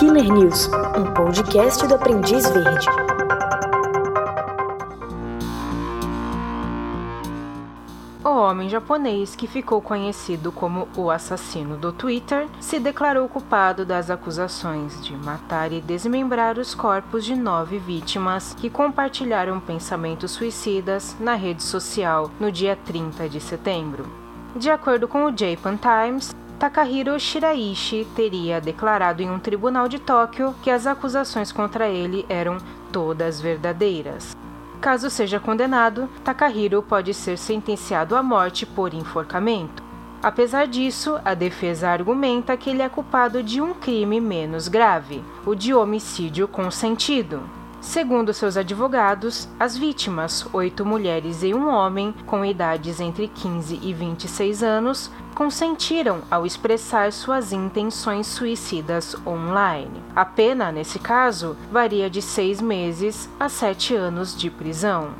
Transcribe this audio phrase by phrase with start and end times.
[0.00, 0.66] Killer News,
[0.96, 2.86] um podcast do Aprendiz Verde.
[8.24, 14.08] O homem japonês, que ficou conhecido como o assassino do Twitter, se declarou culpado das
[14.08, 21.34] acusações de matar e desmembrar os corpos de nove vítimas que compartilharam pensamentos suicidas na
[21.34, 24.06] rede social no dia 30 de setembro.
[24.56, 30.54] De acordo com o Japan Times, Takahiro Shiraishi teria declarado em um tribunal de Tóquio
[30.62, 32.58] que as acusações contra ele eram
[32.92, 34.36] todas verdadeiras.
[34.78, 39.82] Caso seja condenado, Takahiro pode ser sentenciado à morte por enforcamento.
[40.22, 45.54] Apesar disso, a defesa argumenta que ele é culpado de um crime menos grave, o
[45.54, 47.40] de homicídio consentido.
[47.80, 53.94] Segundo seus advogados, as vítimas, oito mulheres e um homem com idades entre 15 e
[53.94, 60.02] 26 anos, consentiram ao expressar suas intenções suicidas online.
[60.14, 65.14] A pena, nesse caso, varia de seis meses a sete anos de prisão.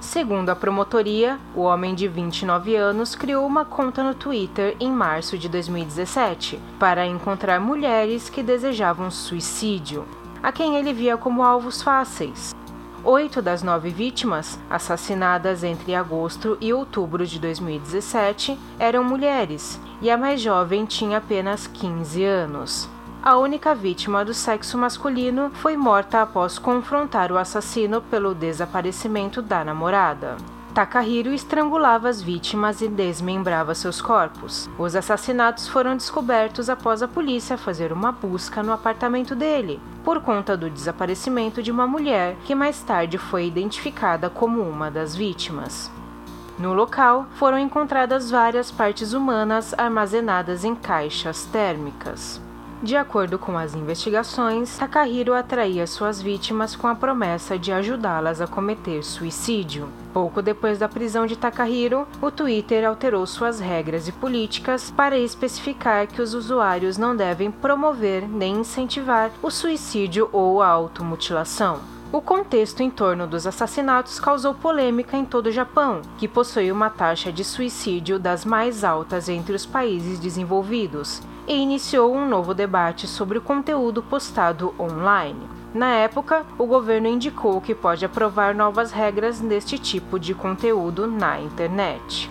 [0.00, 5.36] Segundo a promotoria, o homem de 29 anos criou uma conta no Twitter em março
[5.36, 10.06] de 2017 para encontrar mulheres que desejavam suicídio
[10.42, 12.54] a quem ele via como alvos fáceis.
[13.04, 20.16] Oito das nove vítimas, assassinadas entre agosto e outubro de 2017, eram mulheres e a
[20.16, 22.88] mais jovem tinha apenas 15 anos.
[23.22, 29.64] A única vítima do sexo masculino foi morta após confrontar o assassino pelo desaparecimento da
[29.64, 30.36] namorada.
[30.78, 34.70] Takahiro estrangulava as vítimas e desmembrava seus corpos.
[34.78, 40.56] Os assassinatos foram descobertos após a polícia fazer uma busca no apartamento dele, por conta
[40.56, 45.90] do desaparecimento de uma mulher que mais tarde foi identificada como uma das vítimas.
[46.56, 52.40] No local foram encontradas várias partes humanas armazenadas em caixas térmicas.
[52.80, 58.46] De acordo com as investigações, Takahiro atraía suas vítimas com a promessa de ajudá-las a
[58.46, 59.88] cometer suicídio.
[60.12, 66.06] Pouco depois da prisão de Takahiro, o Twitter alterou suas regras e políticas para especificar
[66.06, 71.97] que os usuários não devem promover nem incentivar o suicídio ou a automutilação.
[72.10, 76.88] O contexto em torno dos assassinatos causou polêmica em todo o Japão, que possui uma
[76.88, 83.06] taxa de suicídio das mais altas entre os países desenvolvidos, e iniciou um novo debate
[83.06, 85.46] sobre o conteúdo postado online.
[85.74, 91.38] Na época, o governo indicou que pode aprovar novas regras neste tipo de conteúdo na
[91.38, 92.30] internet.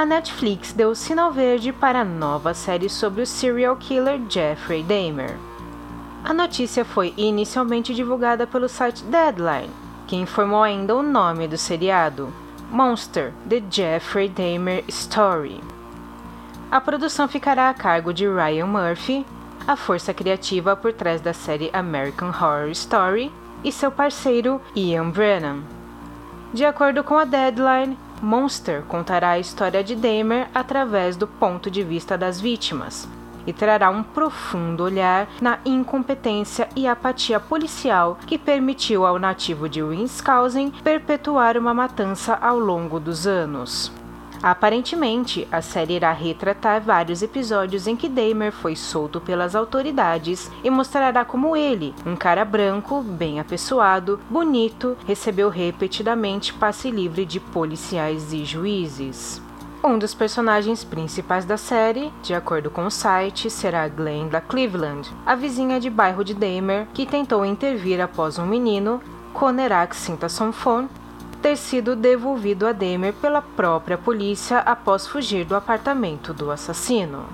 [0.00, 5.36] A Netflix deu sinal verde para a nova série sobre o serial killer Jeffrey Dahmer.
[6.24, 9.68] A notícia foi inicialmente divulgada pelo site Deadline,
[10.06, 12.32] que informou ainda o nome do seriado:
[12.70, 15.60] Monster: The Jeffrey Dahmer Story.
[16.70, 19.26] A produção ficará a cargo de Ryan Murphy,
[19.68, 23.30] a força criativa por trás da série American Horror Story,
[23.62, 25.58] e seu parceiro Ian Brennan.
[26.54, 31.82] De acordo com a Deadline, Monster contará a história de Dahmer através do ponto de
[31.82, 33.08] vista das vítimas
[33.46, 39.82] e trará um profundo olhar na incompetência e apatia policial que permitiu ao nativo de
[39.82, 43.90] Wisconsin perpetuar uma matança ao longo dos anos.
[44.42, 50.70] Aparentemente, a série irá retratar vários episódios em que Dahmer foi solto pelas autoridades e
[50.70, 58.32] mostrará como ele, um cara branco, bem apessoado, bonito, recebeu repetidamente passe livre de policiais
[58.32, 59.42] e juízes.
[59.82, 65.34] Um dos personagens principais da série, de acordo com o site, será Glenda Cleveland, a
[65.34, 69.00] vizinha de bairro de Dahmer, que tentou intervir após um menino,
[69.32, 70.86] Conerak Sintasonfon,
[71.40, 77.24] ter sido devolvido a Demer pela própria polícia após fugir do apartamento do assassino.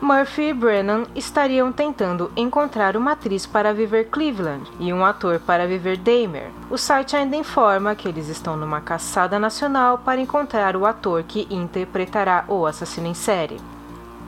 [0.00, 5.66] Murphy e Brennan estariam tentando encontrar uma atriz para viver Cleveland e um ator para
[5.66, 6.50] viver Dahmer.
[6.68, 11.46] O site ainda informa que eles estão numa caçada nacional para encontrar o ator que
[11.48, 13.56] interpretará o assassino em série.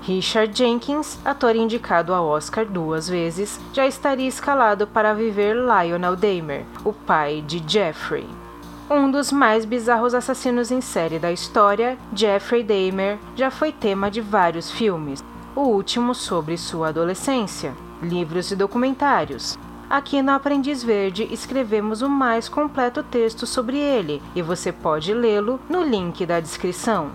[0.03, 6.65] Richard Jenkins, ator indicado ao Oscar duas vezes, já estaria escalado para viver Lionel Dahmer,
[6.85, 8.46] o pai de Jeffrey.
[8.89, 14.21] Um dos mais bizarros assassinos em série da história, Jeffrey Dahmer, já foi tema de
[14.21, 15.25] vários filmes,
[15.57, 19.59] o último sobre sua adolescência, livros e documentários.
[19.91, 25.59] Aqui no Aprendiz Verde escrevemos o mais completo texto sobre ele e você pode lê-lo
[25.69, 27.11] no link da descrição.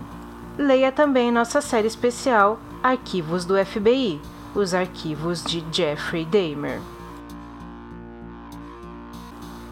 [0.58, 4.20] Leia também nossa série especial Arquivos do FBI,
[4.54, 6.80] os arquivos de Jeffrey Dahmer.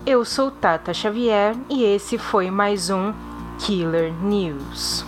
[0.06, 3.12] Eu sou Tata Xavier e esse foi mais um
[3.58, 5.05] Killer News.